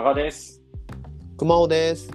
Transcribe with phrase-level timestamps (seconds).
[0.00, 0.62] 加賀です。
[1.36, 2.10] 熊尾です。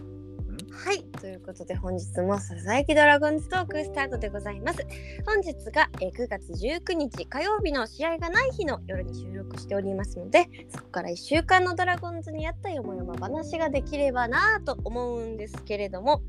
[0.71, 4.83] はい、ということで本日もささやきドラゴンズトークスタートでございます。
[5.23, 16.23] 本日がえー9月19日火曜日の試合がない日の夜に収録しておりますので、そこから1週間のドラゴンズにあったよもやま話ができればなぁと思うんですけれども、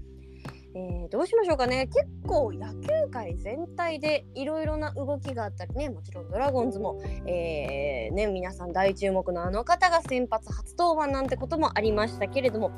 [0.76, 12.72] えーどうしましょうかね結構野球界全体でいろいろな動きがあったりねもちろんドラゴンズも、えーね、皆さん大注目のあの方が先発初登板なんてこともありましたけれども、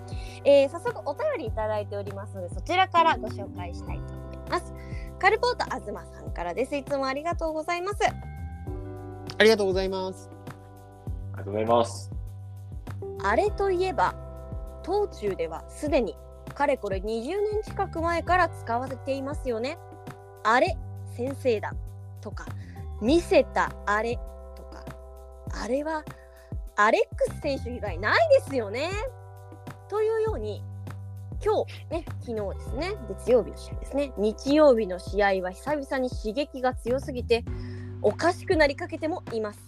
[0.45, 4.73] えー早速お便りいただいておりますのでそちらからご紹介したいと思います。
[5.19, 6.77] カルポート東さんからです。
[6.77, 7.99] いつもありがとうございます。
[9.39, 10.31] ありがとうございます。
[11.33, 12.13] ありがとうございます。
[13.25, 14.15] あれといえば
[14.85, 16.15] 東中ではすでに
[16.49, 19.79] かれこれ20年近く前から使われていますよね。
[20.45, 20.77] あれ？
[21.17, 21.75] 先生だ
[22.21, 22.47] とか
[23.01, 24.19] 見せたあれ
[24.57, 24.85] とか
[25.63, 26.05] あれは
[26.77, 28.91] アレックス選手以外ないですよね。
[29.89, 30.63] というように
[31.45, 37.45] 今日ね昨日ですね月曜日の試合ですね日曜日の試合は久々に刺激が強すぎて
[38.03, 39.61] おかしくなりかけてもいます。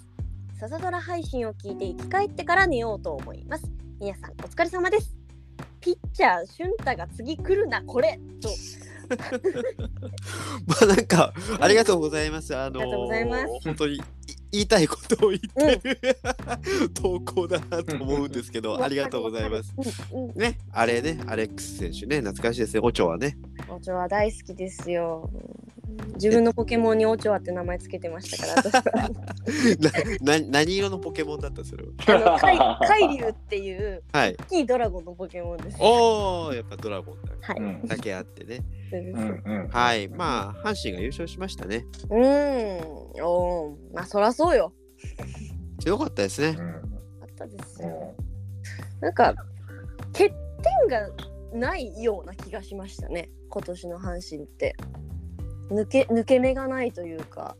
[0.58, 3.64] サザドラ配信を聞いて生き返ってから寝ようと思います。
[3.98, 5.19] 皆さんお疲れ様です。
[5.80, 8.48] ピッチャー、俊太が次来るな、これと。
[10.66, 12.56] まあなんかありがとうございます。
[12.56, 14.00] あのありがとうございます本当にい
[14.52, 15.98] 言いたいことを言ってる、
[16.94, 19.74] 投稿だなと思うんですけど、ありがとうございます。。
[20.12, 23.36] うんうん、ね、あれね、アレックス選手ね、懐かしいですね、オチョはね。
[23.68, 25.30] オチョは大好きですよ。
[26.14, 31.90] 自分のポケモンにオチョアって名前つけてましたから、 私はな な何色のポケモンだったそれは。
[32.06, 34.36] あのカイリュウっていうはい。
[34.38, 35.78] 大きいドラゴンのポケモンです。
[35.80, 37.56] おお、やっぱドラゴンだはい。
[37.58, 38.60] うんだけあってね。
[38.90, 39.68] そう。
[39.70, 41.86] はい、まあ阪神が優勝しましたね。
[42.10, 43.22] うーん。
[43.22, 44.72] おーまあそらそうよ。
[45.80, 46.62] 強かったですねう。
[46.62, 46.68] ん。
[47.22, 48.14] あったですうよ。
[49.00, 49.34] んなんか
[50.12, 51.08] 欠点が
[51.54, 53.30] ないような気がしましたね。
[53.48, 54.76] 今年の阪神って。
[55.70, 57.56] 抜け抜け目がないというか。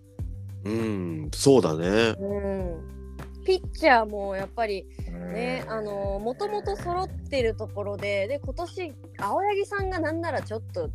[0.64, 2.14] うん、そうだね。
[2.18, 2.90] うん。
[3.44, 10.90] ピッチャーもやっぱりうんね、あのもともと揃ってるところでで今年青柳さんがなんならちょっと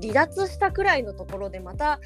[0.00, 2.00] 離脱したくらいのところでまた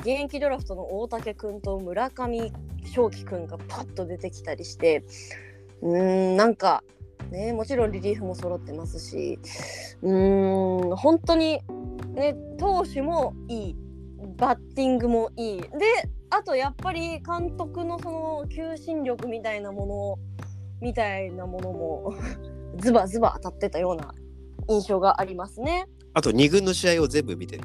[0.00, 2.52] 現役ドラフトの大竹君と村上
[2.84, 5.04] 正輝君がパッと出てきたりして
[5.82, 6.82] うーんなんか
[7.30, 9.38] ねもちろんリリーフも揃ってますし
[10.02, 11.60] うーん本当に
[12.14, 13.76] ね投手もいい
[14.40, 15.68] バッティングもいいで
[16.30, 20.18] あとやっぱり監督のその求心力みたいなもの
[20.80, 22.14] みたいなものも
[22.80, 24.14] ズバズバ当たってたような
[24.68, 25.86] 印象がありますね。
[26.14, 27.64] あと2軍の試合を全部見てる。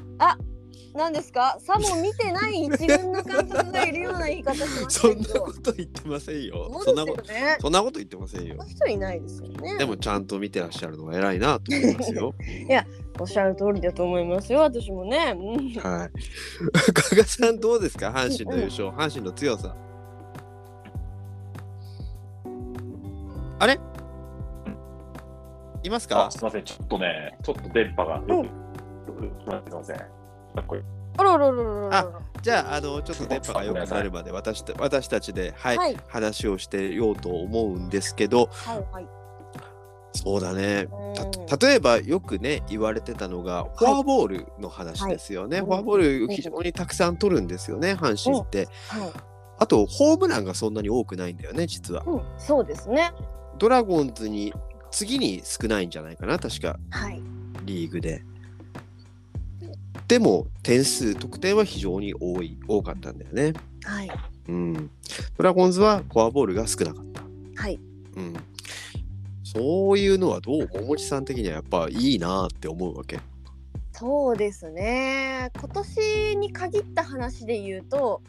[0.96, 1.58] 何ですか？
[1.60, 6.70] さも見てない一軍の監督がいるような言い方しましそんなこと言ってませんよ。
[6.80, 7.56] そそんなことうですよね。
[7.60, 8.64] そんなこと言ってませんよそんな。
[8.66, 9.76] 人いないですよね。
[9.78, 12.34] でもちゃんと見てらっしゃるのが偉いなと思いますよ。
[13.18, 15.34] おっしゃる通りだと思いますよ私もね。
[15.36, 16.10] うんはい。
[16.92, 18.08] 加賀さんどうですか？
[18.10, 19.74] 阪神の優勝、阪神の強さ。
[23.58, 23.78] あれ？
[25.82, 26.26] いますか？
[26.26, 26.64] あ、すみません。
[26.64, 28.50] ちょっとね、ちょっと電波がよく、うんよ
[29.16, 29.96] くすみません。
[30.62, 30.82] これ
[31.18, 32.20] あらららららら。
[32.42, 35.96] じゃあ、あの、ちょっと電波が良くなるまで私た私たちで、はい、はい。
[36.08, 39.08] 話をしてようと思うんですけど、はいはい。
[40.12, 40.86] そうだね。
[40.90, 45.66] うんた例えばよくね言われてたのがフォアボールの話ですよね、はい。
[45.66, 49.12] フォアボール非常にたくさん取るんですよね阪神って、はい。
[49.58, 52.02] あとホームランがそんなに多くないんだよね実は。
[52.06, 53.12] うん、そうですね。
[53.58, 54.52] ドラゴンズに
[54.90, 56.78] 次に少ないんじゃないかな確か。
[56.90, 57.22] はい。
[57.64, 58.22] リーグで
[60.08, 63.52] でも点数得点は非常に多い多かったんだよね。
[63.84, 64.10] はい。
[64.48, 64.90] うん。
[65.36, 67.22] ドラゴンズはフォアボールが少なかった。
[67.60, 67.80] はい。
[68.16, 68.34] うん。
[69.42, 73.18] そういうのはどう桃地さん的にはやっぱいいなって思うわけ。
[73.92, 75.50] そうですね。
[75.58, 78.20] 今年に限った話で言うと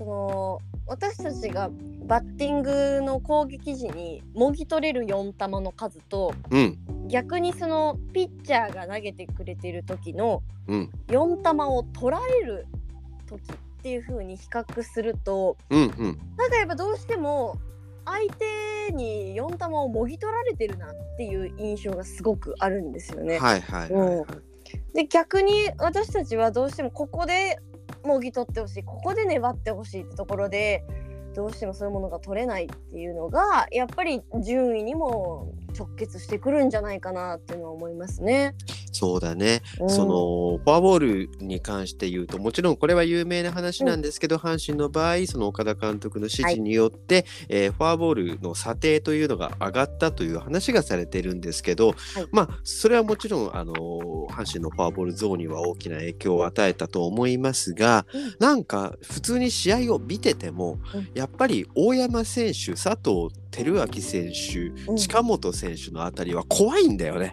[0.00, 1.70] その私たちが
[2.06, 6.78] バッティングの攻撃時にもぎ取れる4球の数とうん。
[7.08, 10.90] 逆にそのピッチャーが投げてくれてる時のうん。
[11.08, 12.66] 4球を取られる
[13.28, 16.18] 時っていう風に比較するとうんうん。
[16.38, 17.58] なんかやっぱどうしても
[18.06, 23.38] 相手に4球をもぎ取られてるなっていう印象がすごくあるんですよね。
[23.38, 24.26] はいはいはい、はい。
[24.94, 27.58] で逆に私たちはどうしてもここで
[28.04, 30.84] もぎ取ってほしいここで粘ってほしいってところで
[31.34, 38.54] どうしてもそういうものが取れないっていうのがやっぱり順位にも直結してくるんじゃないかなっていうのは思いますね。
[38.92, 39.90] そうだね、うん。
[39.90, 51.94] そのフォアボールに関して言うともちろんこれは有名な話なんですけど、阪神の場合その岡田監督の指示によって、えーフォアボールの査定というのが上がったという話がされてるんですけど、
[52.32, 53.74] まあそれはもちろんあの
[54.30, 58.34] 阪神のフォアボールゾーンには大きな影響を与えたと思いますが、うん。
[58.38, 61.10] なんか普通に試合を見てても、うん。
[61.14, 64.96] やっぱり大山選手佐藤輝明選手、うん。
[64.96, 67.32] 近本選手のあたりは怖いんだよね。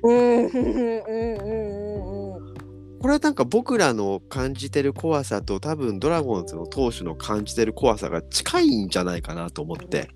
[2.99, 10.09] これはなんか僕らの感じてる怖さと多分ドラゴンズの投手の感じてる怖さが近いんじゃないかなと思って、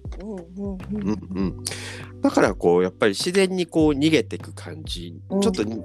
[2.21, 5.41] だからこうやっぱり自然にこう逃げていく感じ、うん。
[5.41, 5.79] ちょっとに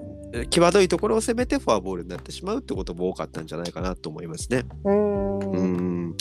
[0.48, 4.64] 際どいところを攻めてフォアボールになってしまうってことも多かったんじゃないかなと思いますね。
[4.84, 6.16] うん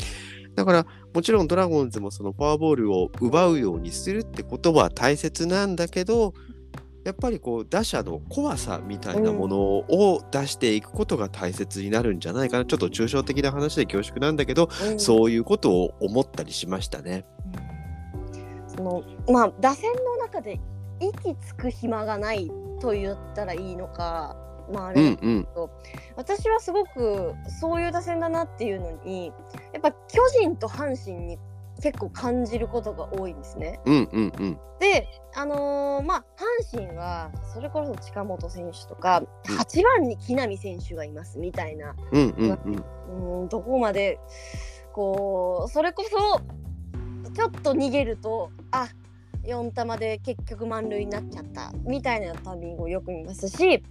[0.55, 6.33] だからもちろんドラゴンズもそのフォアボールを奪うようにするってことは大切なんだけど
[7.05, 14.99] やっぱりこう打者の怖さみたいなものを出していくことが大切になるんじゃないかな、ちょっと抽象的な話で恐縮なんだけど、うん。
[14.99, 17.23] そういうことを思ったりしましたね。
[18.75, 20.59] そのまあ打線の中で
[20.99, 22.51] 息つく暇がない
[22.81, 24.35] と言ったらいいのか
[24.71, 25.47] まああうれ、んうん。
[26.15, 29.27] 私はすごくそういう打線だなっていうのに
[29.73, 31.37] やっぱ巨人と阪神に
[31.81, 33.79] 結構感じることが多いんですね。
[33.85, 34.59] うんうんうん。
[34.79, 36.25] であのーまあ
[36.71, 39.57] 阪神はそれこそ近本選手とかうん。
[39.57, 41.95] 8番に木浪選手がいますみたいな。
[42.11, 43.41] うんうんうん。
[43.41, 44.19] うんどこまで
[44.93, 48.87] こうそれこそちょっと逃げるとあ
[49.43, 53.83] 4球で結局満塁になっちゃったみたいなタイミングをよく見ますし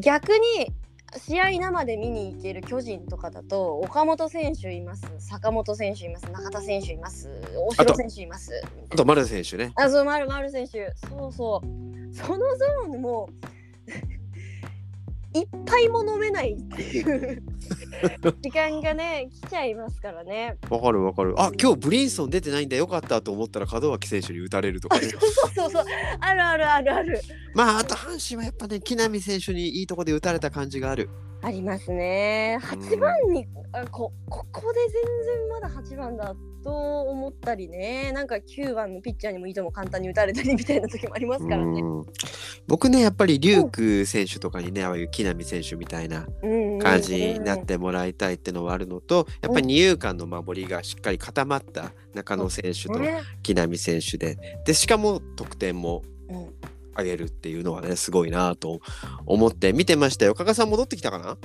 [0.00, 0.72] 逆に
[1.16, 5.06] 試合生で見に行ける巨人とかだと岡本選手います。
[5.18, 6.30] 坂本選手います。
[6.30, 7.30] 中田選手います。
[7.56, 8.62] 大城選手います。
[8.90, 9.72] あと丸選手ね。
[9.76, 10.92] あそう丸丸選手。
[11.08, 12.14] そうそう。
[12.14, 13.28] そのゾーンも
[15.34, 17.42] 一杯も飲めないっていう
[18.40, 20.56] 時間がね来ちゃいますからね。
[20.70, 21.34] わかるわかる。
[21.36, 25.08] あ今日ブリンソン出てないんだよかったと思ったら門脇選手に打たれるとかね。
[25.10, 25.84] そうそうそう
[26.20, 27.20] あるあるあるある
[27.52, 31.10] まああと阪神はやっぱね木浪選手にいいとこで打たれた感じがある。
[31.42, 32.58] ありますね。
[32.62, 36.34] 8番にあこここで全然まだ8番だ
[36.64, 38.10] と思ったりね。
[38.12, 41.82] なんか9番のピッチャーにもいとも簡単に打たれたりみたいな時もありますからね。
[41.82, 42.04] うん。
[42.66, 53.20] 僕ねやっぱりリューク選手とかにねああいう木浪選手みたいなうん感じになってもらいたいってのはあるのとやっぱり二遊間の守りがしっかり固まった中野選手とね。
[53.42, 56.54] 木浪選手ででしかも得点もうん。
[56.96, 58.78] 上げるっていうのはねすごいなと
[59.26, 60.34] 思って見てましたよ。
[60.34, 61.36] 加賀さん戻ってきたかな？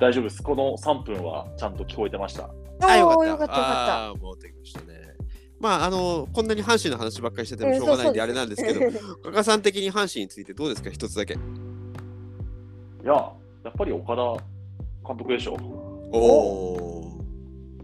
[0.00, 0.42] 大丈夫です。
[0.42, 2.50] この3分はちゃんと聞こえてました。
[2.80, 3.26] あよかった。
[3.30, 4.86] よかったあー戻ってきましたね。
[5.58, 8.80] まああのこんなに阪神の話ばっかりしててもしょうがないんであれなんですけど
[9.24, 10.90] 加賀さん的に阪神についてどうですか？
[10.90, 11.34] 一つだけ。
[11.34, 11.36] い
[13.06, 14.36] や、やっぱり岡田
[15.06, 15.54] 監督でしょ。
[16.12, 17.20] おお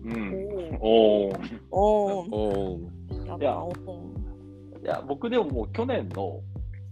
[0.05, 0.79] うん。
[0.81, 1.61] おー。
[1.71, 2.79] おおお
[3.39, 3.59] いや。
[4.83, 6.41] いや、僕でももう去年の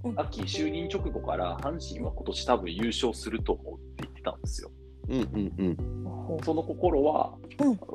[0.04, 0.14] うん。
[0.18, 4.70] 秋就任直後から阪神は今年多分優勝すると思うって言ってたんですよ。
[5.10, 6.44] うんうんうん。
[6.44, 7.32] その心は、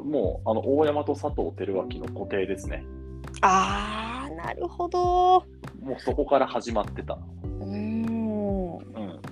[0.03, 2.83] もうあの大山と佐藤輝明の固定ですね。
[3.41, 5.43] あーなるほど。
[5.81, 7.13] もうそこから始まってた。
[7.13, 8.77] うーん。
[8.77, 8.81] うん。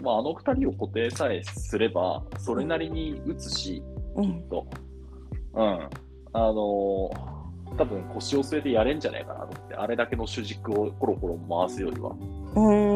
[0.02, 3.84] まあ、あの2人を固定さえすれば、それなりに打つし、
[4.16, 4.42] うん。
[4.50, 4.66] と、
[5.54, 5.90] うん、あ
[6.34, 7.34] のー
[7.78, 12.93] 多分腰を据えてやれんじゃないかなと思って、あれだけの主軸をコロコロ回すよりは、うーん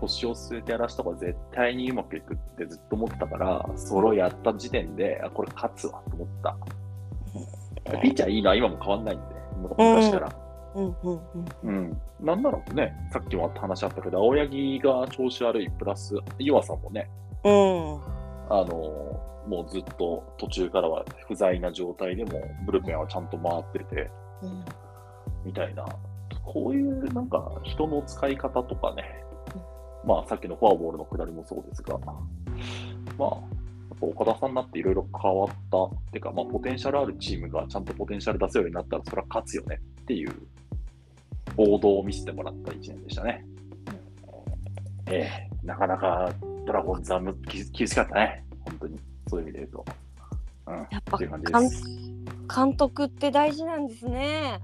[0.00, 6.56] 腰を据えてやらした方が絶対にうまくいくってずっと思ってたから、それをやった時点で、あこれ勝つわと思った。
[8.02, 9.24] ピッチャーいいのは今も変わんないんで、
[9.56, 10.32] 昔から。
[10.74, 11.20] うんうん
[11.64, 11.68] うん。
[11.68, 12.42] うん、なん
[12.74, 17.10] ね、さっきも話あったけど、青柳が調子悪い、プラス、岩さんもね、
[17.44, 18.18] うん。
[18.50, 24.10] あのもうずっと途中からは不在な状態でも、ブルペンはちゃんと回ってて、
[24.42, 24.64] うん。
[25.44, 25.84] みたいな、
[26.44, 29.24] こういうなんか人の使い方とかね、
[30.04, 33.34] まあさっきのフォアボールのくだりもそうですが、まあ、
[34.00, 40.32] 岡田さんになっていろいろ変わった、っていうか、まあ、ポテンシャルあるチームがちゃんとポテンシャル出せるようになったら、それは勝つよねっていう
[41.56, 43.44] 王道を見せてもらった1年でしたね。
[45.10, 46.32] ええなかなか
[46.66, 47.20] ドラゴンズは
[47.74, 49.84] 厳しかったね、本当に、そういう意味で言うと。
[50.66, 54.60] うん、やっぱ監督って大事なんですね。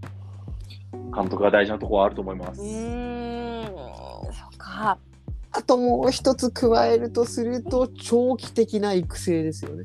[1.14, 2.60] 監督が大事なところはあると思います。
[2.60, 4.98] うーんそっか。
[5.56, 9.84] あともう一つ加えるとすると長期的な育成ですよね。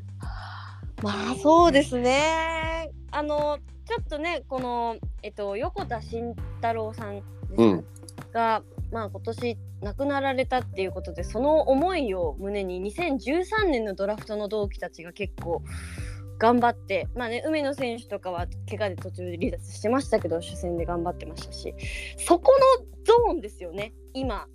[1.04, 2.92] まあそうですね。
[3.12, 7.22] あのちょっとねこのえっと横田慎太郎さん
[7.56, 7.86] うん
[8.34, 15.62] がまあ今年亡くなられたっていうことでその思いを胸に2013年のドラフトの同期たちが結構
[16.40, 21.76] 頑張ってまあね梅野選手とかは怪我で途中で離脱してましたけど初戦で頑張ってましたし
[22.18, 24.48] そこのゾーンですよね今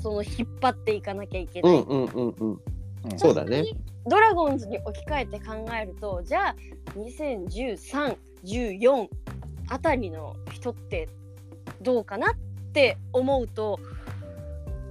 [0.00, 1.72] その引っ張っていかなきゃいけない。
[1.72, 2.52] うんうんうんうん。
[2.52, 2.60] うん
[3.16, 3.64] そうだね。
[4.08, 6.56] ドラゴンズに置き換えて考えるとじゃあ
[6.96, 9.08] 201314
[9.68, 11.08] あたりの人って
[11.82, 12.34] どうかなっ
[12.72, 13.78] て思うと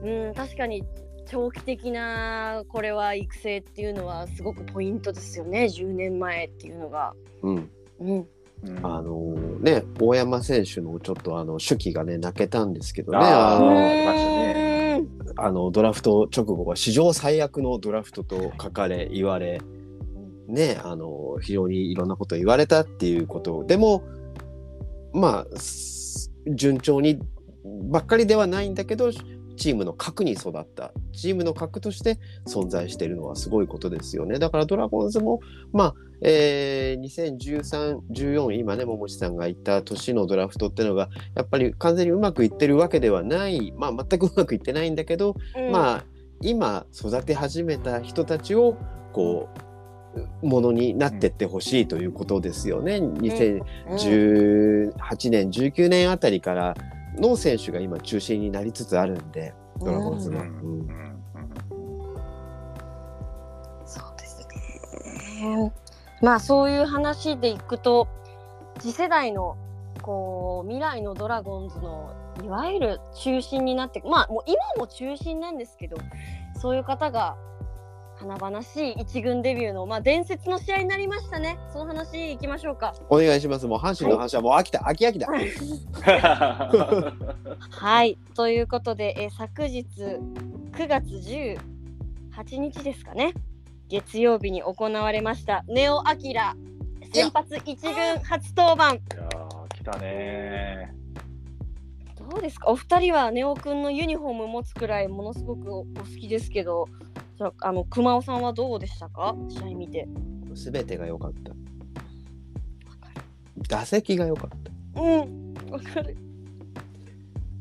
[0.03, 0.83] うん確かに
[1.25, 7.13] 長期的なこれは育成っていうのはすごくポイントですよね10年前っていうのが。
[7.41, 7.69] うん。
[7.99, 8.27] うん、
[8.63, 8.85] うん。
[8.85, 19.61] あのね、大山選手のちょっとあの手記がね、泣けたんですけどね、あのねうんあのドラフト直後は史上最悪のドラフトと書かれ、言われ、
[20.47, 24.03] ね、あの非常にいろんなことを言われたっていうことでも、
[25.13, 27.19] まあ、す順調に
[27.89, 29.11] ばっかりではないんだけど、
[29.57, 34.39] チームの核に育った、チームの核として存在しているのはすごいことですよね。
[34.39, 35.41] だからドラゴンズも、
[35.73, 46.05] まあ、えー、2013、14、今ね、桃地さんが言った年のドラフトっていうのが、やっぱり完全にうまくいってるわけではない、まあ、全くうまくいってないんだけど、うんまあ
[46.41, 48.77] 今育て始めた人たちを
[49.11, 49.49] こ
[50.43, 52.97] うものになってってほしいということですよね。
[52.97, 54.91] 2018
[55.29, 56.75] 年19年あたりから
[57.17, 60.39] の選手が今中心になりつつあるんでドラゴンズの。
[63.85, 64.47] そうです
[65.41, 65.73] ね。
[66.21, 68.07] まあそういう話でいくと
[68.79, 69.57] 次世代の
[70.01, 75.97] こう未来のドラゴンズのいわゆる中心になってまあもう今も中心なんですけど
[76.61, 77.35] そういう方が
[78.19, 81.57] 華々しい一軍デビューのまあ伝説の試合になりましたね。
[81.71, 82.93] その話いきましょうか。
[83.09, 83.67] お願いします。
[83.67, 84.79] もう阪神の話はもう飽きた。
[84.79, 85.27] 飽き飽きだ。
[87.69, 88.17] はい。
[88.35, 89.85] ということで、えー昨日
[90.71, 93.33] 9月18日ですかね。
[93.89, 96.55] 月曜日に行われましたネオ・アキラ。
[97.13, 97.93] 先発一軍
[98.23, 98.95] 初登板。
[98.95, 100.93] いやー、来たね。
[102.29, 102.67] どうですか？
[102.69, 105.85] お二人はネオくんのユニフォーム持つくらいものすごくお好
[106.19, 106.89] きですけど
[107.37, 109.35] じゃああの熊尾さんはどうでしたか？
[109.49, 110.07] 試合見て。
[110.55, 111.53] すべてが良かった。
[113.69, 114.49] 打席が良かっ
[114.95, 115.01] た。
[115.01, 116.17] うんわかる。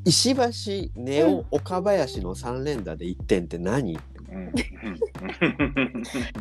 [0.04, 3.92] 石橋、根尾、岡林の3連打で1点って何？
[3.94, 4.00] うん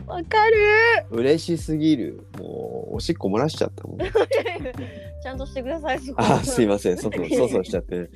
[0.08, 0.56] わかる
[1.12, 2.26] 嬉しすぎる。
[2.40, 3.98] もうおしっこ漏らしちゃったもん。
[4.00, 5.38] ちゃん。
[5.38, 8.10] としてくださいそこあすいません、そそそそしちゃって。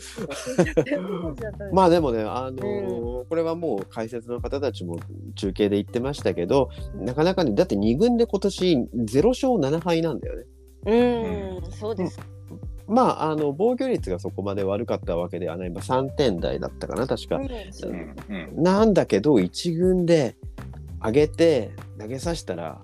[1.73, 4.97] まあでもね、あのーこれはもう解説の方たちも
[5.35, 10.19] 中継で言ってましたけど、なかなかね、だって2軍で今年0勝7敗なん。
[10.19, 10.45] だよね。
[10.85, 11.71] うん。
[11.71, 12.19] そうです
[12.89, 17.37] まあ、あの防御率がそこまで悪かったわけではない、まあ、3点台だったかな、確か。
[17.37, 18.63] うんうんうん。
[18.63, 20.35] なんだけど、1軍で
[21.03, 22.81] 上げて投げさせたら、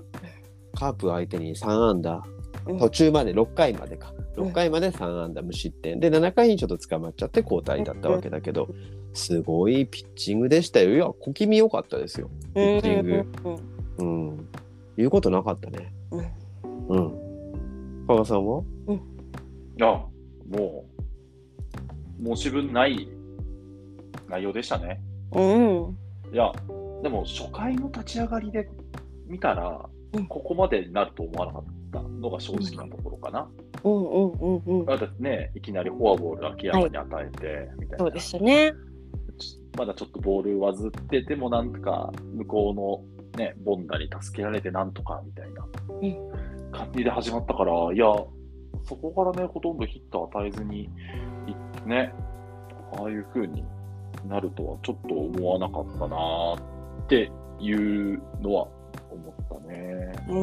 [0.74, 2.24] カープ相手に3安打、
[2.67, 2.77] うん。
[2.77, 6.01] 途中まで6回までか、うん6回まで3安打無失点。
[6.01, 8.67] で、7回にちょっと捕まっちゃって交代だったわけだけど、
[9.13, 10.93] すごいピッチングでしたよ。
[10.93, 13.25] いや、小気味良かったですよ、ピッチング。
[14.00, 14.27] うん。
[14.29, 14.47] うん。
[14.97, 15.93] 言うことなかったね。
[16.12, 16.25] うん。
[16.89, 17.13] うん。
[18.07, 18.62] 加賀さんは？
[18.89, 18.97] い
[19.77, 20.86] や、も
[22.22, 23.08] う、申し分ない
[24.29, 25.01] 内容でしたね。
[25.32, 25.98] うん
[26.34, 26.51] いや、
[27.03, 28.67] でも初回の立ち上がりで
[29.27, 33.50] 見たらうん、ここまでになると思わなかったのが正直なところかな。
[33.84, 37.98] うんうんうんうんだってね、いきなりフォアボール秋山に与えて、みたいな。
[38.00, 38.74] そうでしたね
[39.38, 43.03] ちまだちょっとボールわずってても、なんとか向こうの
[43.38, 48.05] ね、ボンダに助けられてなんとかみたいなう感じで始まったから、いや、
[48.88, 50.88] そこからね、ほとんどヒット与えずにい
[51.51, 52.13] ってね、
[52.94, 53.65] ああいう風に
[54.27, 56.62] なるとはちょっと思わなかったなーっ
[57.08, 58.68] ていうのは
[59.12, 60.13] 思ったね。
[60.30, 60.38] う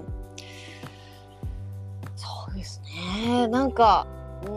[0.00, 0.04] ん。
[2.16, 2.82] そうです
[3.26, 3.48] ね。
[3.48, 4.06] なんか
[4.46, 4.54] うん。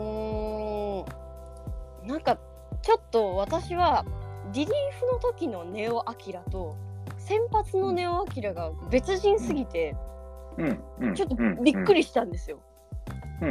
[2.08, 2.38] なんか
[2.82, 4.04] ちょっと私は
[4.52, 6.76] リリーフの時のネオ・アキラと
[7.18, 9.98] 先発のネオ・アキラが別人すぎてうん、
[10.58, 11.14] うん。
[11.14, 11.98] ちょっとびっくり。
[11.98, 12.58] りしたんですよ。
[13.40, 13.48] うん、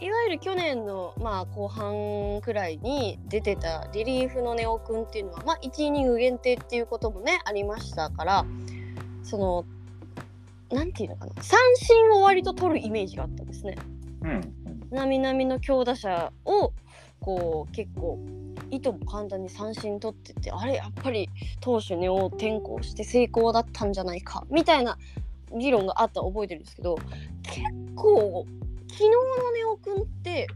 [0.00, 8.46] いわゆる去年の、まあ、後半くらいに出てたリリーフのネオくんっていうのは、まあ、1イニング限定っていうこともねありましたから
[9.22, 9.64] その
[10.70, 13.76] なんていうのかな三振を割と取るイメージがあったんですね。
[14.22, 14.42] うん、うん。
[14.90, 16.72] 並々の強打者を
[17.20, 18.18] こう結構
[18.70, 21.28] いとも簡単に三振取っててあれやっぱり
[21.60, 24.98] 投手ネオを転向して成功だったんじゃないかみたいな
[25.56, 26.98] 議論があったの覚えてるんですけど
[27.42, 27.62] 結
[27.94, 28.46] 構
[28.90, 30.46] 昨日のネオくんって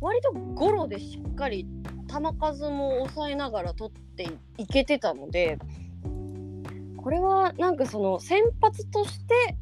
[0.00, 1.66] 割とゴロでしっかり
[2.08, 4.28] 球数も抑えながら取って
[4.58, 5.58] いけてたので
[6.96, 9.56] これはなんかその先発として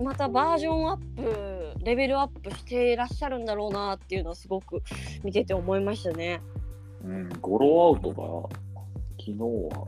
[0.00, 4.82] またバージョンアップレベルアップしていらっしゃるんだろうなっていうのはすごく
[5.22, 6.40] 見てて思いましたね。
[7.04, 8.48] うん、ゴロアウトが
[9.18, 9.86] 昨日は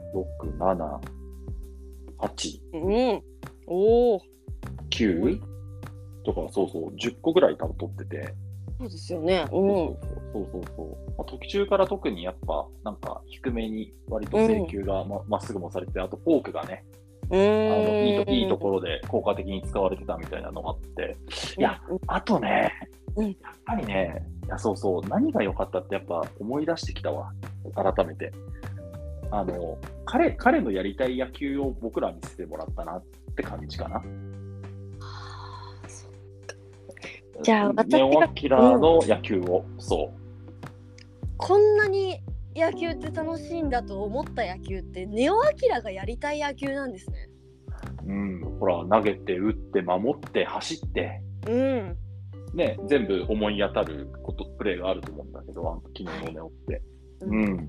[0.49, 1.15] 6、7、
[2.19, 2.79] 8、う
[3.17, 3.23] ん、
[3.67, 4.23] おお
[4.91, 5.41] 9
[6.25, 8.35] とか、そうそう、10個ぐらい多分取ってて、
[8.79, 9.43] そうですよね。
[9.43, 9.49] うん。
[9.53, 9.99] そ
[10.41, 11.11] うそうそう。
[11.17, 16.85] まあ、途中から特にやっぱ、なんか低めに割と制球がま,、まっすぐもされて、あとフォークがね、
[17.31, 21.17] うあのいいといいところで効果的に使われてたみたいなのがあって、
[21.57, 22.73] いや、あとね、
[23.17, 23.27] うん。
[23.27, 27.33] やっぱりね、いやそうそう、何が良かったってやっぱ思い出してきたわ、
[27.75, 28.33] 改めて。
[29.31, 34.03] あの彼彼のやりたい野球を僕ら見せてもらったなって感じかな。
[37.43, 40.11] じゃあ私がネオアキラの野球を、そ
[41.37, 42.21] こんなに
[42.55, 47.29] 野球って楽しいんだと思った野球ってネオアキラがやりたい野球なんですね。
[48.07, 51.97] う、うん、ほら、投げて、打って、守って、走って、うん。
[52.55, 56.83] ね、全部思い当たることプレーがあると思うんだけど、あの昨日のネオって。
[57.23, 57.69] ううん。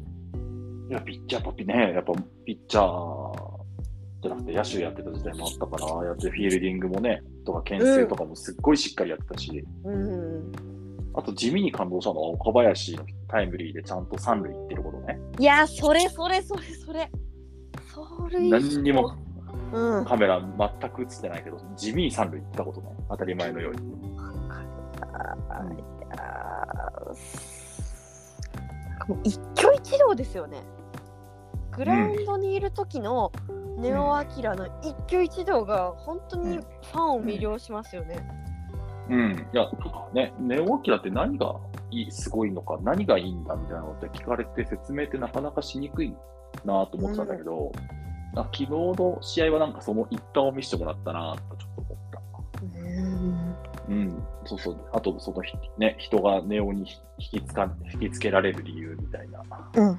[0.89, 2.13] いや、ピッチャー、パピね、やっぱ
[2.45, 3.54] ピッチャー
[4.25, 10.51] じゃなくて野手やってた時代もあったから、ああやってフィールディングもね、とか、牽制とかもすっごいしっかりやってたし、うん。
[11.13, 15.19] あと地味に感動したのは岡林のタイムリーでちゃんと三塁行ってることね。
[15.39, 17.09] いやそれそれそれそれ。
[17.93, 19.15] それ何にも
[19.71, 20.05] うん。
[20.05, 22.87] カメラ全く映ってないけど、地味に三塁行ったことね。
[23.09, 23.81] 当たり前のように。
[29.07, 30.63] もう一挙一動ですよね。
[31.71, 33.31] グラウンドにいる時の
[33.77, 38.27] ネオアキラの一挙一動が本当にファンを魅了しますよね。
[39.09, 39.47] うん。
[39.53, 39.69] いや、
[40.13, 41.55] ね、ネオアキラって何が
[41.91, 46.13] いい、すごいのか、何がいいんだみたいなのって聞かれて説明ってなかなかしにくい
[46.63, 47.71] なと思ってたんだけど、
[48.35, 52.21] あ昨日の試合はなんかその一端を見せてもらったなとちょっと思った。
[52.79, 53.55] うん。
[53.87, 54.77] うん、そうそう。
[54.93, 59.43] あと、そのひ、ね、人がネオに引きつか、引きつけられる理由みたいな。
[59.75, 59.94] うん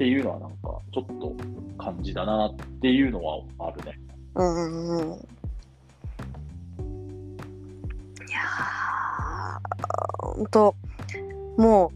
[0.00, 1.36] っていうのはなんか、ちょっと
[1.76, 4.00] 感じだなっていうのはあるね。
[4.34, 5.10] うんうん。
[5.10, 5.12] い
[8.32, 10.74] やー、ほんと、
[11.58, 11.90] もう、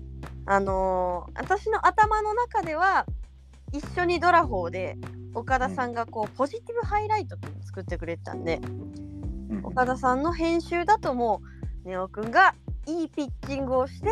[0.45, 3.07] あのー私の頭の中では、
[3.73, 4.99] 一緒にドラフォーで、
[5.33, 8.61] 岡田さんがこう、ポジティブハイライトっていうのを作ってくれてたんで、
[9.49, 11.41] うん岡田さんの編集だとも
[11.87, 12.55] う、根尾くんが
[12.87, 14.11] いいピッチングをして、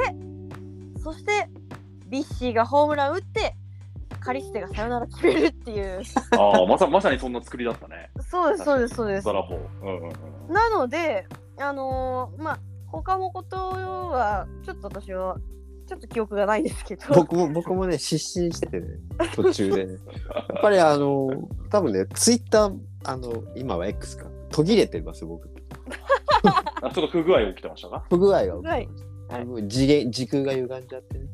[0.98, 1.50] そして、
[2.08, 3.54] ビッシーがホームラン打って、
[4.24, 6.02] カリステがサヨナラ決めるっていう。
[6.38, 8.10] ああ、まさまさにそんな作りだったね。
[8.20, 9.60] そうです、そうです、そうですドラフォー。
[9.82, 10.52] うんうんうん。
[10.52, 11.26] なので、
[11.58, 15.36] あのーまあ、他のことは、ちょっと私は、
[15.88, 18.86] ちょっと記憶がないですけど、僕も僕もね失神しててね
[19.34, 19.92] 途中でね
[20.32, 21.28] やっぱりあの
[21.70, 25.50] 多分ねツイッターあの今は X か途切れてます僕
[26.44, 28.04] あちょっと不具合起きてましたか？
[28.08, 31.26] 不具合が起きてはいました次元時空が歪んじゃってね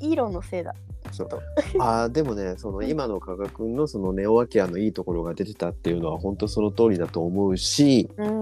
[0.00, 0.74] イイロンのせいだ。
[1.12, 1.28] そう
[1.80, 8.36] あーでもねその今の加賀君のそのネオアキラのいいところが出てたっていうのは本当その通りだと思うしうん。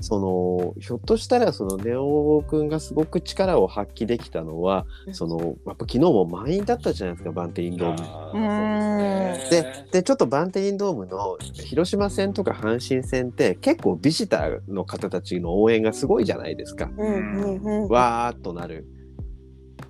[0.00, 7.96] そのひょっとしたらそのネオ君がすごく力を発揮できたのはそのやっぱ昨日も満員だったじゃないですかバンテリンドーム。
[8.00, 16.90] あうんーそうですねでちょっとバンテリンドームの広島戦とか阪神戦って結構ビジターの方たちの応援がすごいじゃないですか。
[16.96, 17.88] うんうんうん。
[17.88, 18.86] わーっとなる。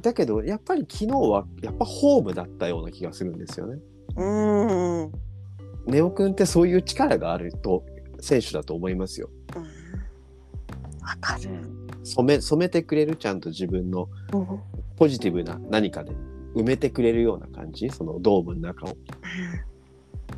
[0.02, 3.78] だけどやっぱり昨日はやっぱホームだったような気がするんですよね。
[4.16, 5.02] うん。
[5.02, 5.12] うん。
[5.86, 7.84] ネオ君ってそういう力があると
[8.20, 9.30] 選手だと思いますよ。
[11.00, 11.50] わかる。
[11.50, 14.46] うん染め染めてくれるちゃんと自分のうん
[14.96, 16.12] ポジティブな何かで
[16.54, 17.90] 埋めてくれるような感じ？
[17.90, 18.96] そのドームの中を。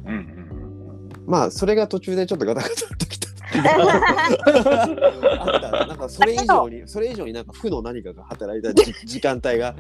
[0.05, 3.22] うんうんうんまあそれが途中でちょっとガタガタっときた。
[3.55, 3.59] あ
[5.59, 9.75] ったなんかそれ以上にそれ以上になんか負の何かが働いたじ 時間帯があっ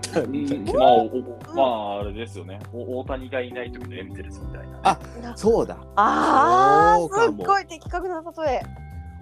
[0.00, 1.08] たんだけどうんまあ、お
[1.54, 2.58] まあ、あれですよね。
[2.72, 4.80] お大谷がいない時のエンゼルスみたいな。
[4.82, 4.98] あ
[5.36, 8.62] そうだああ、すっごい的確な例え。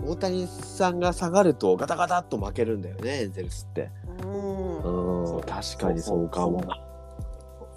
[0.03, 3.91] 大谷さんが下がるとガタガタっと負けるんだよねエンゼルスって。
[4.23, 5.35] うん。
[5.35, 6.63] うん確かにそうかも。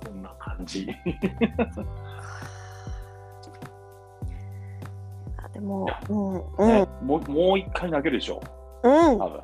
[0.06, 0.88] そんな感じ。
[5.63, 8.41] も、うん、うねん、もうもう一回投げるでしょ、
[8.84, 9.17] うん。
[9.19, 9.41] 多分。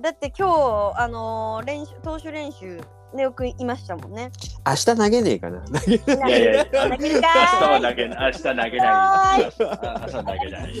[0.00, 2.80] だって今日、あのー練習、投手練習、
[3.14, 4.30] ネオくんいましたもんね。
[4.66, 5.60] 明日投げねえかな。
[5.60, 8.32] 投げいやいやいや、投げるかーい明日は投げない。
[8.32, 9.40] 明日投げない。
[9.40, 10.72] 明日投げない。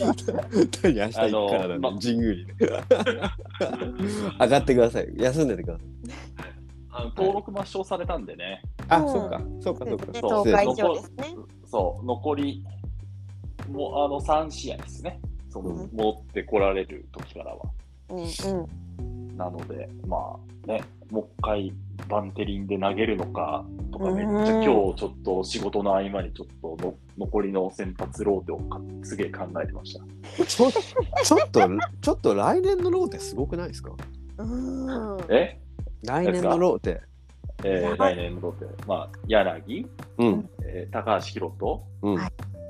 [0.82, 1.98] 何明日行くからだあのまね。
[2.00, 2.54] 神宮にね。
[4.40, 5.08] 上がってください。
[5.16, 5.86] 休んでてください。
[6.92, 10.06] あの登録抹消されたんでね、あ、うんそうか、そうか、そうか。
[11.66, 12.64] そう、残り、
[13.72, 17.62] もうあの3試合ですね、そのうん戻ってこられる時からは。
[18.10, 18.22] うんう
[19.02, 19.36] ん。
[19.36, 21.72] なので、まあね、もう一回
[22.08, 30.44] バンテリンで投げるのかとか、うんめっちゃ今日ちょっと仕事の合間にちょっとの残りの先発ローテをかすげえ考えてました。
[30.44, 30.70] ちょ
[31.24, 31.60] ちょっと、
[32.00, 33.92] ちょっと来年のローテすごくないですか？
[34.38, 35.18] うん。
[35.30, 35.58] え？
[36.02, 37.00] 来年のローテ。
[37.62, 39.86] えー来年のローテ、まあ、柳、
[40.18, 40.48] うん。
[40.64, 42.18] えー高橋宏斗、うん。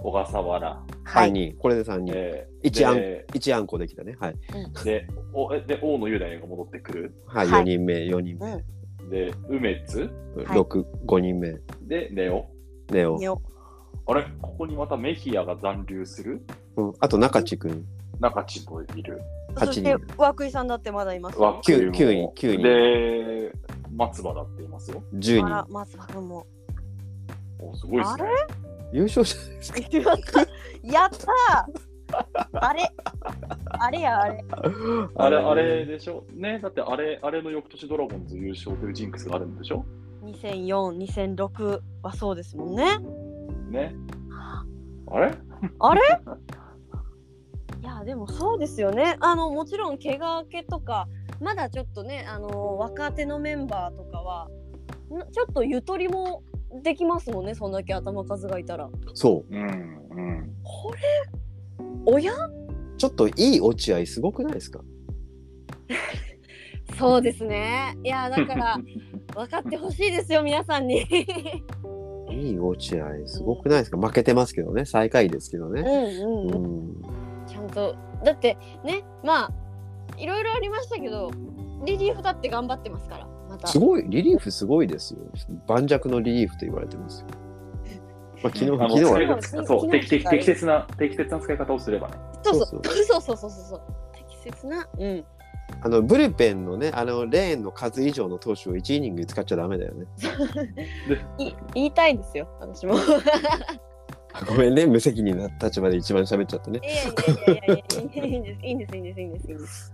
[0.02, 0.68] はい小笠原、
[1.04, 1.28] はい。
[1.28, 1.56] 三人。
[1.58, 2.14] これで三人。
[2.16, 4.16] えー一案で一あんこできたね。
[4.20, 4.36] はい。
[4.84, 7.14] でおえで大野雄大が戻ってくる。
[7.26, 7.46] はい。
[7.46, 8.52] はい四人目、四人目。
[8.52, 9.10] うん。
[9.10, 11.58] で、梅津はい六、五人目。
[11.82, 12.46] で、ネオ。
[12.90, 13.18] ネオ。
[13.20, 13.40] よ
[14.06, 14.26] あれ？
[14.42, 16.42] ここにまたメヒアが残留する？
[16.76, 16.92] うん。
[17.00, 17.86] あと中地君。
[18.20, 19.22] 中地もいる。
[19.54, 21.60] 八そして人涌井さんだってまだいますよ。
[21.64, 23.52] 九九位九位で、
[23.96, 25.02] 松葉だって言いますよ。
[25.14, 25.46] 十人。
[25.46, 26.46] あら松葉君も。
[27.58, 28.24] おすごいですね。
[28.92, 29.80] 優勝じゃないですか。
[30.82, 32.90] やったーあれ
[33.68, 34.44] あれやあれ。
[35.14, 36.24] あれ、あれでしょ？
[36.34, 39.84] ね、だってあれ、あれの翌年ドラゴンズ優勝というジンクスがあるんでしょ
[40.24, 42.98] ？2004、2006はそうですもんね。
[43.70, 43.94] ね。
[45.06, 45.32] あれ？
[45.78, 46.00] あれ？
[47.80, 49.16] いやでもそうですよね。
[49.20, 51.08] あのもちろん怪我明けとか
[51.40, 54.48] まだちょっとねあの若手のメンバーとかは
[55.10, 56.42] んちょっとゆとりも
[56.82, 58.88] できますもんねそんだけ頭数がいたら。
[59.14, 60.54] そうん、うん。
[60.62, 61.00] これ
[62.06, 62.52] おやう。
[62.96, 64.80] ちょっといい落合すごくないですか？
[66.98, 67.96] そうですね。
[68.04, 68.78] いやだから
[69.34, 71.04] 分かってほしいですよ皆さんに。
[72.30, 73.96] いい落合すごくないですか？
[73.98, 74.84] 負けてますけどね。
[74.84, 75.82] 最下位ですけどね。
[75.82, 76.90] うんうんううん。
[76.90, 77.02] ん。
[77.46, 79.52] ちゃんとだってねまあ
[80.18, 81.30] いろいろありましたけど
[81.84, 83.66] リリーフだって頑張ってますからまた。
[83.66, 85.20] すごいリリーフすごいですよ。
[85.66, 87.26] 盤石のリリーフと言われてますよ、
[88.42, 92.14] まあ、昨日昨日はそう適適適切な適切な使い方をすればね。
[92.42, 92.82] そうそう。
[92.84, 93.36] そうそう。
[93.36, 93.82] そうそう
[94.14, 95.24] 適切なうん。
[95.82, 100.06] あのブルペンのねあのレーンの数以上の投手を1イニング使っちゃだめだよね。
[101.38, 102.94] い言いたいんですよ私も。
[104.46, 106.80] ごめんね無責任な立場で一番喋っちゃってね。
[108.16, 109.92] いいんですいいんですいいんですいいんですいいんです。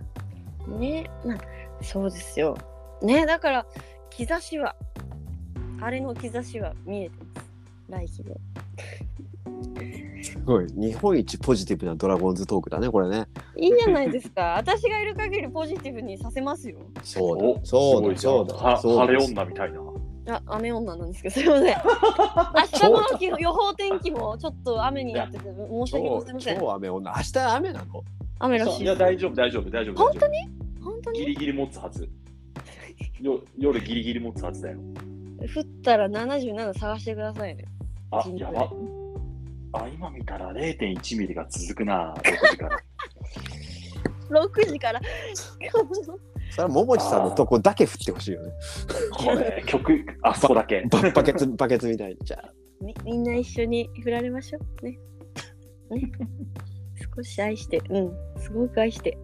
[0.79, 1.37] ねまあ
[1.81, 2.57] そうですよ。
[3.01, 3.65] ねだから
[4.09, 4.75] 兆しは
[5.81, 7.47] あれの兆しは見えてます。
[7.89, 8.35] 来季で。
[10.23, 10.67] すごい。
[10.75, 13.27] 日本一ポジティブなドラゴンズトークだねこれね。
[13.55, 14.55] いいじゃないですか。
[14.59, 16.79] 私がいる限りポジティブにさせますよ。
[17.03, 18.17] そうおだそうだ。
[18.17, 18.77] そうだ。
[18.77, 19.79] そう晴れ女みたいな。
[20.29, 21.63] あ雨女なんですけどすいません。
[21.71, 26.59] 明日の気予報天気もちょっと雨になってて申し訳ご超ざいません。
[26.59, 27.13] 超雨女。
[27.15, 28.03] 明日雨なの？
[28.39, 28.83] 雨らしい。
[28.83, 29.95] いや、大丈夫、大丈夫、大丈夫。
[30.03, 30.37] 本当に？
[30.83, 31.19] 本当に？
[31.19, 32.09] ギリギリ持つはず。
[33.21, 34.79] よ夜ギリギリ持つはずだよ。
[35.55, 37.65] 降ったら77探してくださいね。
[38.11, 38.71] あやば。
[39.73, 42.79] あ、今見たら0.1ミリが続くな、6時から。
[44.29, 45.01] 6時から。
[46.49, 48.53] それは桃地さんのとこだけ降ってほしいよね。
[49.11, 50.81] これ、曲、あそこだけ。
[50.89, 52.17] ババケツバケツみたいに。
[52.23, 54.85] じゃあみみんな一緒に振られましょう。
[54.85, 54.97] ね。
[55.89, 56.11] ね。
[57.15, 58.11] 少し愛して、うん。
[58.39, 59.17] すごく愛して。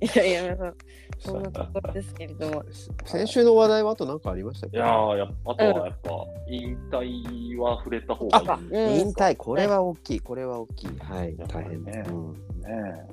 [0.00, 0.74] いやいやいや、
[1.18, 2.50] そんなところですけれど。
[2.50, 2.64] も。
[3.04, 4.76] 先週の話題はあと何かありましたっけ？
[4.76, 6.10] いやーやっぱあとはやっぱ、
[6.48, 8.68] 引退は触れた方がいい。
[8.70, 9.00] うん。
[9.08, 9.36] 引退。
[9.36, 10.20] これは大きい。
[10.20, 10.98] これは大きい。
[10.98, 11.36] はい。
[11.48, 11.84] 大変。
[11.84, 12.04] ね。
[12.08, 12.32] うん。
[12.32, 13.06] ねえやっ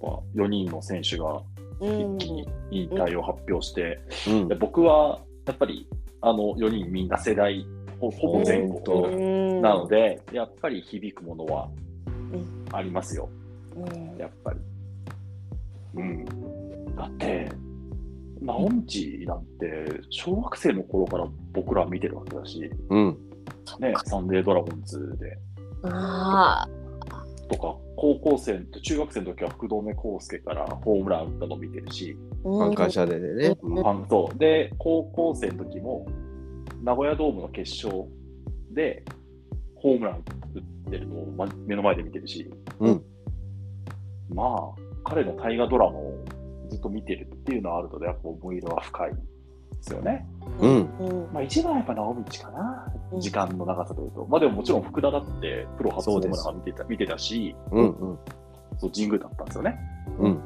[0.00, 1.42] ぱ4人の選手が
[1.80, 4.48] うん一気に引退を発表して、うん。
[4.48, 5.88] で僕はやっぱり
[6.20, 7.64] あの4人みんな世代
[8.00, 9.62] ほほぼ前後ほんとうん。
[9.62, 13.28] なので、やっぱり響くものはんありますよ、
[13.76, 14.16] うん。
[14.16, 14.60] やっぱり。
[15.94, 16.24] うん、
[16.98, 17.48] だって、
[18.40, 23.18] ナオンチなんて小学生の頃から僕らは見てるわけだし、うん。
[23.80, 25.38] ね、サンデードラゴンズで。
[25.84, 26.66] あ
[27.48, 32.48] とか、高校生と中学生の時は福留孝介からホームラン打ったの見てるし、あ。
[32.48, 33.56] ファン感謝でね。
[33.60, 34.38] ファンそう。
[34.38, 36.06] で、高校生の時も
[36.82, 38.04] 名古屋ドームの決勝
[38.72, 39.04] で
[39.76, 43.02] ホームラン打ってるのを、ま、目の前で見てるし、うん。
[44.30, 46.24] まあ、彼の大河ドラマを
[46.68, 49.16] ずっと見てるっていうのはあると、やっぱ思い入れは深いで
[49.80, 50.26] すよね。
[50.60, 54.26] うんうんまあ、一番はやっぱ直道かな、うん時間の長さというと。
[54.26, 58.18] まあでももちろん福田だってプロ初ホームランが見てた見てたし、うんうん
[58.78, 59.78] そう神宮だったんですよね。
[60.18, 60.40] うん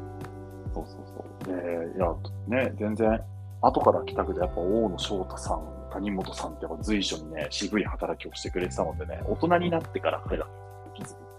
[0.74, 1.54] そうそうそう。
[1.54, 3.20] で、いや、ね、全然、
[3.60, 10.46] 後から来たけど、やっぱ大野翔太さん、谷本さんってやっぱ随所にね、渋い働きをしてくれてたのでね、大人になってから彼ら
[10.94, 11.32] 気づく。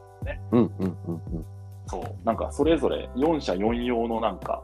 [0.52, 1.46] うんうんうんうん
[1.88, 4.62] そう、なんかそれぞれ4者4様のなんか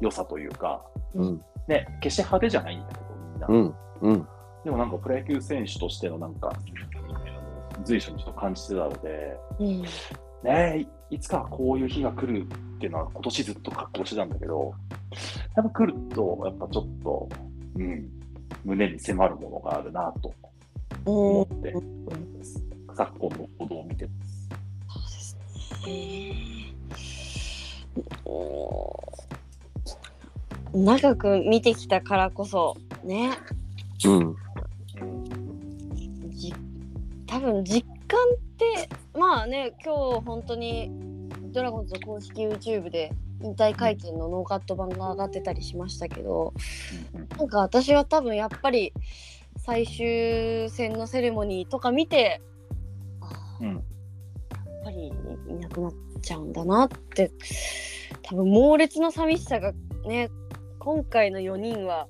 [0.00, 0.82] 良さというか、
[1.14, 3.00] うんね、決して派手じゃないんだけど、
[3.32, 3.46] みんな。
[3.48, 4.28] うんうん
[4.64, 9.84] でもなんかプロ野球選手としてのなんか、あの随所にちょっと感じてたので、うん
[10.44, 14.72] ねいいつかこういう日が来るっていうのは今年ずっと覚悟してたんだけど、
[15.56, 17.28] やっぱ来ると、やっぱちょっと、
[17.74, 18.08] うん、
[18.64, 20.32] 胸に迫るものがあるなと
[21.04, 21.92] 思って、うん
[22.94, 24.48] 昨今の報道を見てます。
[24.88, 25.36] そうです
[25.86, 26.61] ね。
[27.96, 28.02] うん
[30.74, 33.30] 長く見てきたからこそね。
[34.04, 34.36] うん。
[37.26, 40.90] 多分実感ってまあね今日本当に
[41.52, 43.10] ドラゴンズの公式 YouTube で
[43.42, 46.52] 引退会見のノーカット版が上がってたりしましたけど
[47.14, 48.92] うんなんか私は多分やっぱり
[49.56, 52.42] 最終戦のセレモニーとか見て
[53.60, 53.68] うん。
[53.68, 53.80] やっ
[54.84, 55.12] ぱり
[55.48, 57.30] いなくなっちゃうんだなって
[58.32, 59.72] 多分猛烈な寂しさが
[60.06, 60.30] ね
[60.78, 62.08] 今回の4人は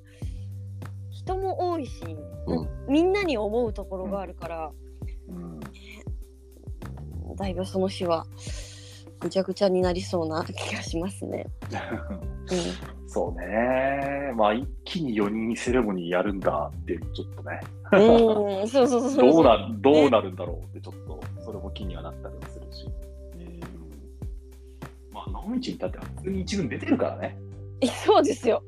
[1.11, 2.01] 人も多いし、
[2.47, 4.71] うんみんなに思うところがあるから、
[5.29, 5.59] うん
[7.37, 8.25] だいぶその日は
[9.19, 11.47] ぐちゃぐちゃになりそうな気がしますね。
[13.07, 17.59] そうね、まあ一気に4人セレモニーやるんだって、ちょっとね、
[17.93, 19.31] うん、うん、そうそうそうそう。
[19.31, 22.89] どうなどうなるんだろうって、ちょっとそれも気にはなったりもするし。
[25.27, 27.37] うんまあ、直道に至っては普通に一軍出てるからね。
[27.81, 28.63] えそうですよ。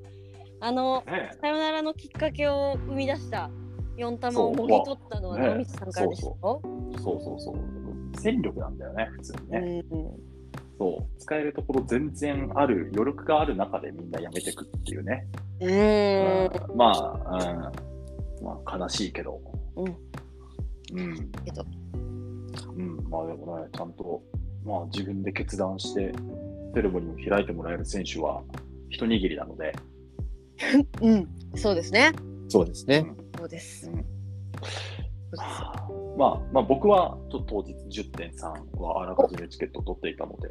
[0.59, 3.49] あのねさよならのきっかけを生み出した
[3.97, 6.61] 4玉をもぎ取ったのは野道さんからでしょ？
[6.97, 7.55] そうそうそう。
[8.19, 9.83] 戦力なんだよね、普通にね。
[9.91, 10.11] うん
[10.77, 11.19] そう。
[11.19, 15.27] 使えるところ全然ある、余力がある中でみんな辞めてくっていうね。
[15.61, 17.71] うんまあ、
[18.41, 19.39] うん、まあ悲しいけど。
[19.77, 21.31] うんうん。
[21.45, 21.65] けど
[22.77, 24.21] うん、まあでもね、ちゃんと、
[24.65, 26.11] まあ自分で決断して、
[26.75, 28.43] セレモニーを開いてもらえる選手は
[28.89, 29.73] 一握りなので、
[31.01, 32.11] うん、そうですね。
[32.49, 33.05] そうですね。
[33.37, 33.89] そうです。
[33.89, 34.05] うんそう
[35.31, 35.61] です
[36.17, 40.49] まあ、まあ僕はちょっと当日10.3はあらかじめチケットを取っていたので、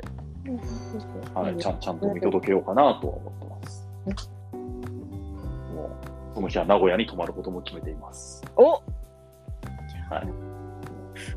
[1.34, 3.88] はい、ちゃんちゃんと見届けようかなとは思ってます。
[5.74, 8.42] もう、その日は名古屋に泊まることも決めています。
[8.56, 8.80] おは
[10.22, 10.63] い。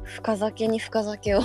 [0.04, 1.42] 深酒に深酒を。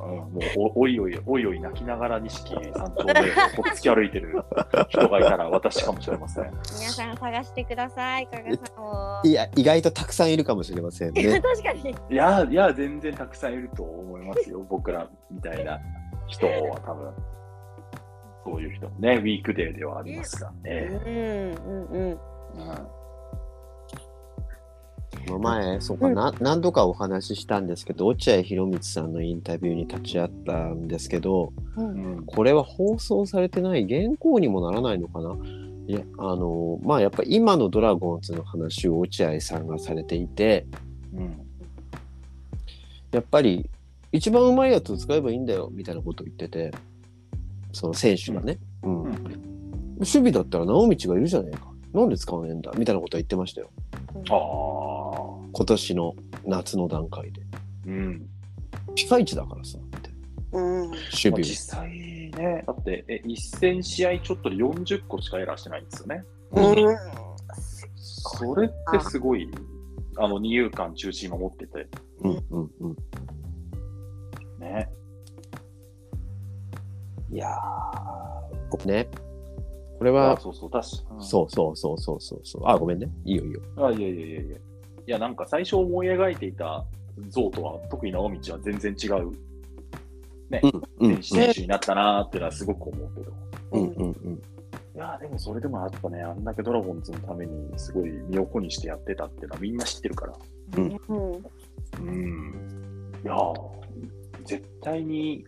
[0.00, 4.44] うん、もうおおいおい、おいおい泣きながら錦山頂でほっつき歩いてる
[4.88, 6.44] 人がいたら私かもしれません。
[6.78, 9.20] 皆さん探してください、加賀さんを。
[9.24, 11.40] いや、意外とたくさんいるかもしれませんね。
[11.40, 11.94] 確かに。
[12.10, 14.64] いや、いや、全然たくさんいると思いますよ。
[14.68, 15.80] 僕らみたいな
[16.26, 17.12] 人は多分。
[18.44, 20.80] そういう人もね、ウィークデーではありますがうね。
[20.82, 22.10] ん、うん、うん。
[22.10, 22.18] うん
[22.56, 23.03] こ
[25.26, 35.36] の前、そうかな、何度かお話ししたんですけど、落合博満さんのインタビューに立ち会ったんですけど、うんこれは放送されてない原稿にもならないのかな？
[35.86, 40.66] いや、あの、まあやっぱり今のドラゴンズの話を落合さんがされていて、
[41.14, 41.40] うん
[43.12, 43.70] やっぱり
[44.12, 46.72] 一番うまいやつを使えばいいんだよみたいなことを言ってて、
[47.72, 48.58] その選手がね。
[48.82, 49.02] うん。
[49.04, 49.14] うん
[49.96, 51.68] 守備だったら直道がいるじゃねえか。
[51.92, 52.72] なんで使わねえんだ？
[52.76, 53.70] みたいなことは言ってましたよ。
[54.28, 54.34] ああ、
[55.54, 56.14] 今年の
[56.44, 57.40] 夏の段階で。
[57.86, 58.28] うん。
[58.96, 60.12] ピカイチだからさ、みたい
[60.52, 60.90] なうん。
[60.90, 66.24] 守まあ備実際ね、だってえ1000試合ちょっとで40個しかエラーしてないんですよね。
[66.52, 66.96] うん。
[67.96, 69.48] それってすごい、
[70.16, 71.86] あの二遊間中心守ってて、
[72.22, 72.96] うんうんうん。
[74.58, 74.90] ね。
[77.30, 79.08] いやー、ね。
[79.98, 80.70] これあは、そうそう、
[81.22, 82.62] そうそうそうそうそうそう。
[82.66, 83.08] あ、ごめんね。
[83.24, 83.60] いいよいいよ。
[83.76, 84.56] あ、いやいやいやいや。
[85.06, 86.84] いや、なんか最初思い描いていた
[87.28, 89.32] 像とは、特に直道は全然違う
[91.00, 93.32] うんうん選手になったなーっていうのはすごく思うけど。
[93.72, 94.42] うんうんうん。
[94.94, 100.32] いやーでもそれでもやっぱね、あんだけドラゴンズのためにすごい身を粉にしてやってたっていうのはみんな知ってるから。
[100.76, 101.00] うん。
[102.00, 103.12] うん。
[103.24, 103.54] いやー
[104.44, 105.44] 絶対に、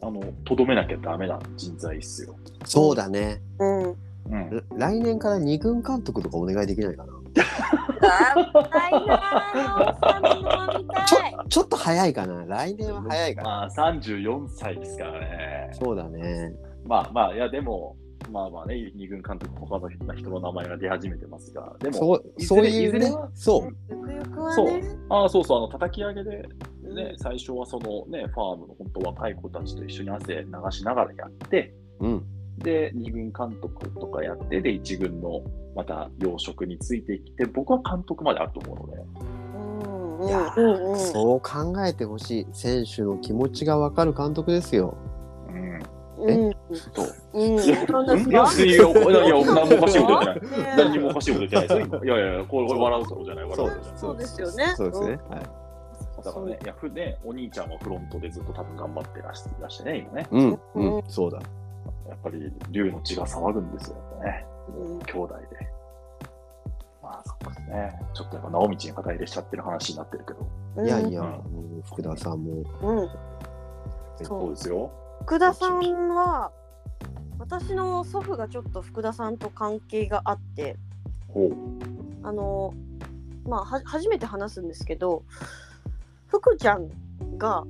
[0.00, 2.34] あの、とどめなきゃダメな人材っすよ。
[2.64, 3.40] そうだね。
[3.58, 3.82] うん。
[3.82, 4.50] うん。
[4.76, 7.12] ら来年から二軍監督とかお願いできないかな。
[11.06, 11.20] ちょい。
[11.48, 12.44] ちょっと早いかな。
[12.46, 13.48] 来年は早いかな。
[13.48, 15.70] まあ、34歳ですからね。
[15.72, 16.52] そうだね。
[16.84, 17.96] まあまあ、いや、でも、
[18.30, 23.30] まあまあね、二軍監督、他の人の名前が出始めてますが、でも、そうそういうねいずれは。
[23.34, 23.76] そう。
[24.54, 24.82] そうね。
[25.08, 26.48] ああ、そうそう、あの、叩き上げで、ね、
[26.84, 32.24] うん最初はそのね、ファームの本当若い子たちと一緒に汗流しながらやって、うん。
[32.58, 35.42] で、二軍監督とかやって、で、一軍の
[35.74, 39.02] また養殖についてきて、僕は監督まであると思うので、
[40.20, 40.28] うん。
[40.28, 40.90] いやうん。
[40.90, 40.98] うん。
[40.98, 42.46] そう考えてほしい。
[42.52, 44.96] 選手の気持ちがわかる監督ですよ。
[45.48, 46.52] うん、うん。
[46.74, 47.14] そう。
[47.34, 50.64] うん、いや、そうなんいや、かいや、いや、何もおかしいこと言ってない。
[50.64, 54.00] ね何にもおかしいこと言ってないですいやいやいや、これこれ笑うことじゃない、笑うことじゃない。
[54.00, 55.06] そうですよねそうですね。
[55.28, 55.62] はい。
[56.24, 60.28] だからね、いや、ふね、お兄ちゃんはフロントでずっと多分頑張ってらしらしてね、今ね。
[60.30, 61.40] うん、うんうん、そうだ。
[62.12, 64.46] やっぱり、竜の血が騒ぐんですよね。
[64.76, 65.46] うん兄弟で。
[67.02, 68.00] まあ、そうですね。
[68.14, 70.84] ちょっとやっぱ、直道に肩入れしちゃってる話になってるけど。
[70.84, 72.62] いやいや、うんうん福田さんも。
[72.82, 73.08] うん、
[74.18, 74.90] そそううですよ。
[75.22, 76.52] 福田さんは
[77.38, 80.76] 私の祖父がちょっと福田さんと関係があって
[81.28, 81.52] ほう。
[82.22, 82.72] あの
[83.44, 85.24] まあは初めて話すんですけど
[86.28, 86.88] 福ちゃん
[87.36, 87.64] が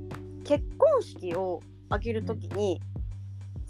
[0.44, 2.80] 結婚式を挙げるときに、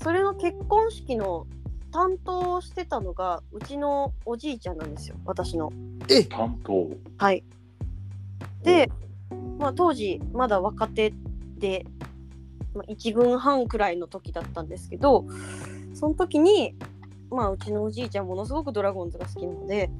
[0.02, 1.46] それの結婚式の
[1.92, 5.70] 担当をしてたのがうちのおじいちゃんなんですよ私の。
[6.08, 6.88] え、担当。
[7.18, 7.44] はい、
[8.62, 8.90] で、
[9.58, 11.12] まあ、当時まだ若手
[11.58, 11.86] で、
[12.74, 15.26] まあ、1軍半くらいの時だったんですけど
[15.94, 16.74] その時に、
[17.30, 19.90] まあ、うちのおじいちゃんものすごくドラゴンズが好きなので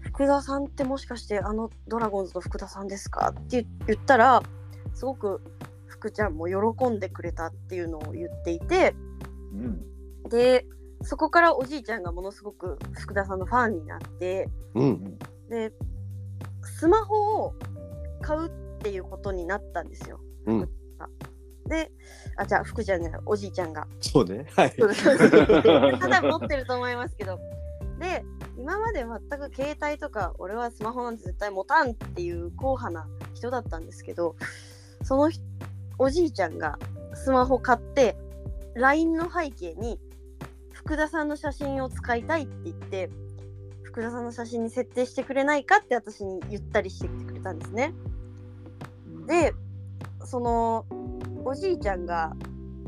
[0.00, 4.42] 福田さんってもしかしてあのドラゴンズの福田さんですかって言ったら
[4.94, 5.42] すごく
[5.86, 8.94] 福ちゃんも喜んでくれたっていうのを言っていて
[9.52, 10.28] うん。
[10.28, 10.66] で
[11.02, 15.18] そこからおじいちゃんがものすごく福田さんのファンになってうん、
[15.50, 15.72] で
[16.62, 17.54] スマホを
[18.22, 20.20] 買うっていうことになったんですよ。
[20.46, 20.68] うん
[21.66, 21.90] で
[22.36, 24.46] あじゃあ福ちゃんじゃないおじいちゃんがそうね。
[24.56, 24.72] はい。
[26.00, 27.38] ただ持ってると思いますけど
[27.98, 28.24] で
[28.58, 34.34] 今まで全く携帯とか俺はスマホなんて絶対持たんっていう硬派な人だったんですけど
[35.02, 35.42] その人
[35.98, 36.78] おじいちゃんが
[37.14, 38.16] スマホ買って
[38.74, 39.98] LINE の背景に
[40.72, 43.10] 福田さんの写真を使いたいって言って
[43.82, 47.92] 福田さんの写真に設定してくれないかって私に言ったりしてきてくれたんですね。
[49.26, 49.54] で
[50.24, 50.86] その
[51.44, 52.32] おじいちゃんが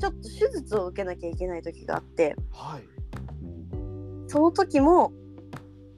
[0.00, 2.82] ちょっと手術を受けなきゃいけない時があってはい。
[4.28, 5.12] その時も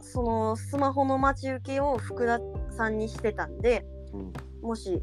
[0.00, 2.40] そのスマホの待ち受けを福田
[2.76, 5.02] さんにしてたんでうん、もし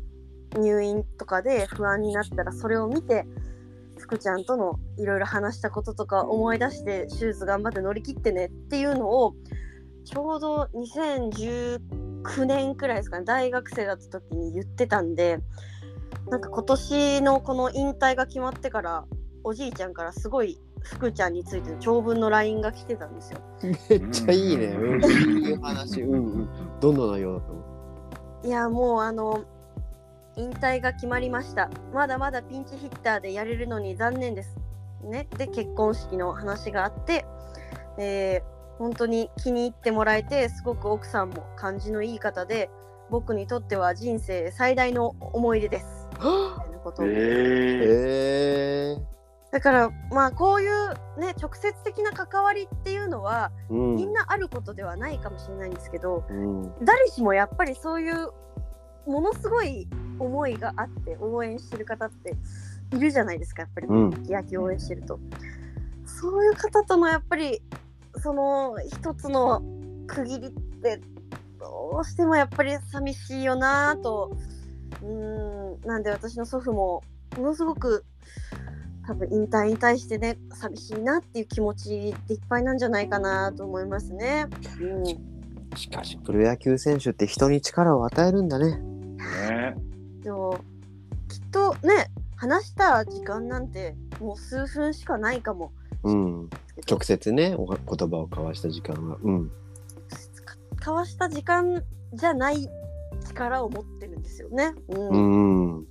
[0.58, 3.26] 入院とかで不安になったらそれを見て
[4.14, 9.34] 福ちゃんとのいろいろ話したこととか思い出して手術頑張って乗り切ってねっていうのを
[10.06, 15.40] ちょうど2019年くらいですかね大学生だった時に言ってたんで
[16.30, 19.06] なんか今年のこの引退が決まってから
[19.44, 23.40] おじいちゃんからすごい福ちゃんについての長文の LINE が来てたんですよ。
[23.90, 24.66] めっちゃいいね。
[24.68, 25.04] うん、
[25.46, 26.02] いい話。
[26.02, 26.50] うん、うん。
[26.82, 27.64] どんな内容だったの。
[28.44, 29.46] いやもうあの
[30.36, 31.70] 引退が決まりました。
[31.94, 34.58] まだまだピンチヒッターでやれるのに残念です。
[35.04, 35.28] ね。
[35.38, 37.26] で結婚式の話があって、
[37.98, 42.70] えー本当に気に入ってもらえてすごく奥さんも感じのいい方で
[43.10, 45.86] 僕にとっては人生最大の思い出です。
[46.12, 47.06] みたいなことを。
[47.06, 49.14] えー、ええ
[49.52, 53.96] だからまあこういうね直接的な関わりっていうのはうん。
[53.96, 56.74] みんなあることではないかもしれないんですけど、うん。
[56.84, 58.32] 誰しもやっぱりそういう
[59.06, 59.88] ものすごい
[60.24, 62.36] 思いがあって応援してる方って
[62.96, 64.10] いるじゃないですかやっぱりうん。
[64.24, 65.20] 野球を応援してると、
[66.06, 67.62] そういう方とのやっぱり
[68.18, 69.62] その一つの
[70.08, 71.02] 区切りって
[71.60, 74.36] どうしてもやっぱり寂しいよなぁと
[75.02, 77.04] うーんなんで私の祖父も
[77.38, 78.06] ものすごく
[79.08, 81.90] 多分引退に対してね寂しいなっていう気持ち
[82.28, 84.46] でいっぱいなんじゃないかなと思いますね。
[84.80, 85.34] うん
[85.76, 88.78] しかし、プロ野球選手って人に力を与えるんだね。
[88.78, 89.76] ね
[90.24, 90.60] でも
[91.30, 95.72] きっとね話した時間なんてもう数分しかないかも
[96.04, 96.50] うん。
[96.90, 99.18] 直接ね、お言葉を交わした時間は。
[99.24, 99.50] うん。
[99.50, 101.84] か交わした時間
[102.14, 102.68] じゃない
[103.26, 104.74] 力を持ってるんですよね。
[104.90, 105.78] ううんん。
[105.78, 105.88] うん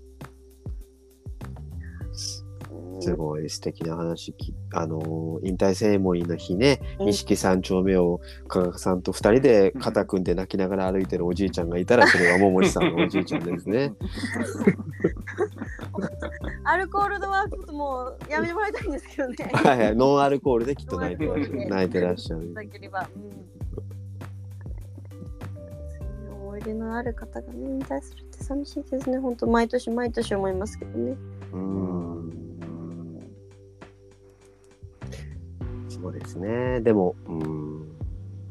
[3.00, 13.94] すごい素敵な話き、あのー引退セレモニーの日ね、うん錦三丁目を加賀さんと二人で肩組んで泣きながら歩いてるおじいちゃんがいたら、それが桃地さんの おじいちゃんですね。
[16.64, 19.36] アルコールドワークもうやめてもらいたいんですけどね。
[19.52, 21.66] はいはい、ノンアルコールできっと泣いてらっしゃる。
[21.68, 22.54] 泣いてらっしゃる。
[26.30, 29.18] 思い出のある方がね引退するって寂しいですね。
[29.18, 31.16] 本当毎年毎年思いますけどね。
[31.52, 32.41] うん。
[36.02, 36.80] そうですね。
[36.80, 37.88] でも、うん。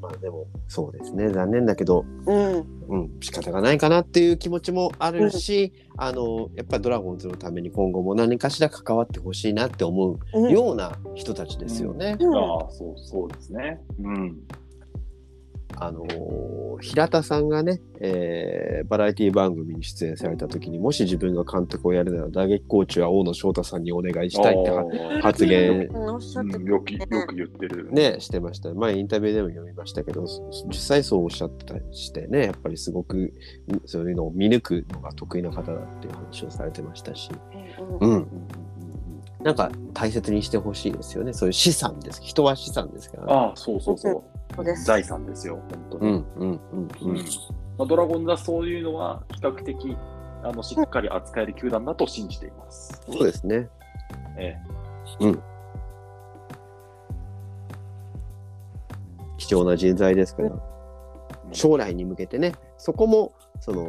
[0.02, 1.30] まあでも、そうですね。
[1.30, 2.66] 残念だけど、うん。
[2.88, 12.18] うん、仕方がないかなっていう気持ちもあるし、あの、やっぱりドラゴンズのために今後も何かしら関わってほしいなって思うんうような人たちですよね。
[12.20, 13.82] うんああ、そう、そうですね。
[14.00, 14.38] うん。
[15.78, 16.52] あのー
[16.82, 24.84] 平田さんがね、えーバラエティ番組に出演された時にもし自分が監督をやるなら打撃コーチは大野翔太さんにお願いしたいっては
[25.20, 27.90] あ発言よくよく言ってる。
[27.92, 28.74] ね、してました。
[28.74, 33.32] 前インタビューでも読みましたけど、そ実際そうおっしゃってたりしてね、やっぱりすごくん
[33.86, 37.30] そういうのを見抜くのが得意な方だっていう話をされてましたし、
[38.00, 38.28] うんうん
[39.44, 41.34] なんか大切にしてほしいですよね。
[41.34, 42.22] そういう資産です。
[42.22, 43.34] 人は資産ですから、ね。
[43.34, 44.24] ああ、そうそうそう。
[44.56, 46.12] そうです財産ですよ、本当に。
[46.12, 47.16] うんうんうんうん。
[47.78, 49.98] まあ、ドラゴンズはそういうのは比較的
[50.44, 53.02] あのしっかり扱える球団だと信じています。
[53.10, 53.70] そうですね。
[54.38, 54.56] え
[59.38, 60.54] 貴重な人材ですから、え
[61.52, 63.88] 将来に向けてね、そこも、その、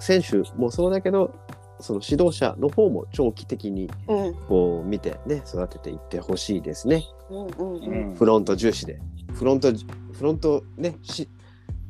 [0.00, 1.34] 選手もそうだけど、
[1.80, 7.04] その指導者の方も長期的にうんこう見てね、育てていってほしいですね。
[7.30, 9.00] うんうんううんんフロント重視で。
[9.34, 9.72] フロント、
[10.12, 11.28] フロントね、し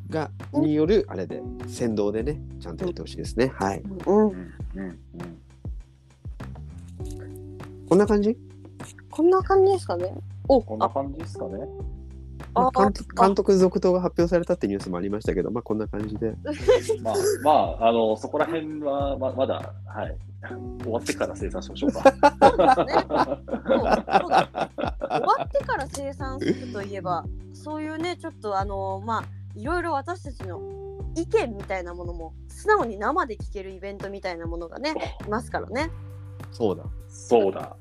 [0.09, 3.51] が、によるあれで、先導でね、ちゃんとやってほしいですね。
[3.55, 3.81] はい。
[4.05, 4.31] うんうん
[4.75, 4.97] うんうん
[7.89, 8.37] こんな感じ？
[9.09, 10.13] こんな感じですかね。
[10.47, 11.57] おこんなあ感じですかね。
[12.53, 16.35] あまあ監督監督続投が発表されたってニュースもありましたけど、まあこんな感じで。
[17.01, 20.17] まあ、まあ、あのそこら辺はままだ、はい、
[20.81, 22.01] 終わってから生産しましょうか。
[22.01, 22.19] 終
[25.25, 29.23] わってから生産するといえばそういうねちょっとあのまあ
[29.55, 30.59] いろいろ私たちの
[31.15, 35.91] 意見みたいなものも素直に生で聞けるイベントみたいなものがねいますからね。
[36.51, 36.83] そうだ。
[37.07, 37.75] そうだ。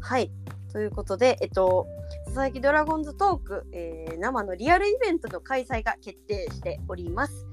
[0.00, 0.30] はい
[0.72, 1.86] ということで、えっと、
[2.26, 7.46] 佐々木ドラゴンズトーク、えー生のリアルイベントの開催が決定しております。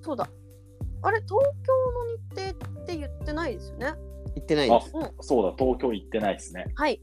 [0.00, 0.28] そうだ。
[1.02, 1.72] あれ、東京
[2.42, 3.94] の日程って言ってないですよね？
[4.34, 4.90] 言ってないであす。
[5.20, 6.66] そうだ、東京行ってないですね。
[6.74, 7.00] はい。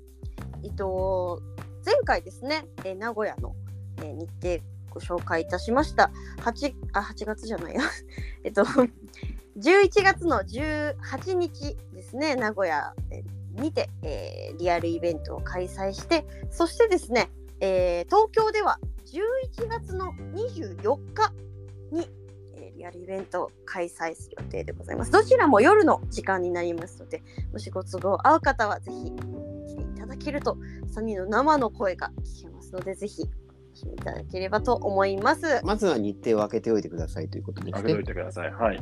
[0.63, 1.41] えっと、
[1.85, 3.55] 前回ですね、えー名古屋の、
[3.99, 6.11] えー日程ご紹介いたしました。
[6.41, 7.81] 8, あ8月じゃないや。
[8.43, 17.29] えっと、11月の18日ですね、名古屋えーにて、えーリアルイベントを開催して、そしてですね、
[17.59, 21.33] えー東京では11月の24日
[21.91, 22.09] に、
[22.55, 25.11] えーリアルイベントを開催する予定でございます。
[25.11, 27.21] どちらも夜の時間になりますので、
[27.51, 29.11] もしご都合合う方はぜひ
[29.67, 30.57] 来ていただけると
[30.95, 33.27] 3人の生の声が聞けますのでぜひい
[34.03, 35.61] ただければと思います。
[35.63, 38.03] まずは日程を空けておいてくださいということですね開けとい。
[38.03, 38.51] てください。
[38.51, 38.79] はい。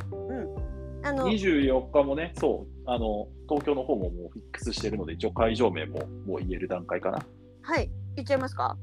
[1.04, 7.18] あの24日もね、そう、あの、東京の方ももうフィックスしてるので、一応会場名ももう言える段階かな。
[7.60, 8.78] はい言っちゃいますか？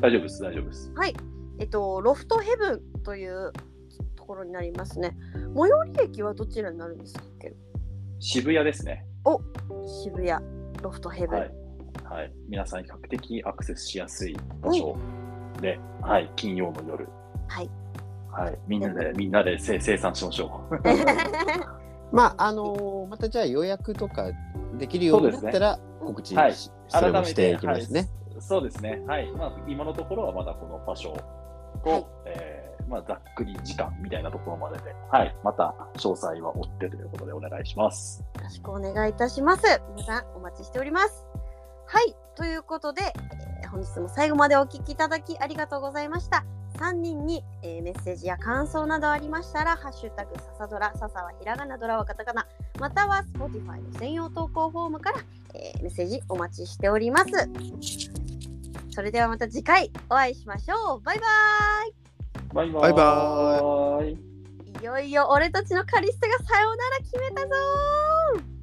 [0.00, 0.92] 大丈夫です、大丈夫です。
[1.58, 3.52] えっとロフトヘブンという
[4.14, 5.16] ところになりますね。
[5.56, 7.52] 最寄り駅はどちらになるんですっけ
[8.20, 9.04] 渋谷ですね。
[10.04, 10.44] 渋谷
[10.80, 11.38] ロフトヘブン。
[11.40, 11.52] はい。
[12.04, 12.32] はい。
[12.48, 14.96] 皆さん比較的アクセスしやすい場所
[15.60, 16.30] で、はい。
[16.36, 17.08] 金曜の夜。
[17.48, 17.70] はい。
[18.30, 18.58] はい。
[18.68, 20.76] みんなで、みんなで生生産しましょう。
[22.12, 24.30] まあ、あのーまたじゃあ予約とか
[24.78, 28.08] できるようになったら告知し、はいしていきますね。
[28.38, 29.02] そうですね。
[29.06, 29.30] はい。
[29.32, 31.16] まあ、今のところはまだこの場所
[31.82, 35.34] と、はいえーまあ、ざっくり時間みたいなところまでで、はい。
[35.42, 38.22] また詳細は追ってということでお願いします。
[38.36, 39.62] よろしくお願いいたします。
[39.96, 41.26] 皆さんお待ちしております。
[41.86, 46.46] はい、ということで、えー本日も最後までお聞きいただきありがとうございました。
[46.76, 52.46] 3人に、えーメッセージや感想などありましたら、ハッシュタグささドラ、ささはひらがな、ドラはカタカナ、
[52.78, 55.20] または Spotify の専用投稿フォームから、
[55.54, 57.30] えーメッセージお待ちしております。
[58.94, 61.00] それではまた次回お会いしましょう。
[61.00, 61.26] バイバ
[62.54, 64.12] バイババイバーイ。
[64.12, 64.18] イ
[64.80, 68.55] いよいよ俺たちのカリスタがさようなら決めたぞー